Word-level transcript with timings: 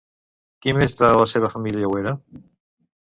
Qui 0.65 0.73
més 0.77 0.95
de 1.01 1.09
la 1.17 1.27
seva 1.33 1.51
família 1.57 1.91
ho 1.91 1.93
era? 1.99 2.15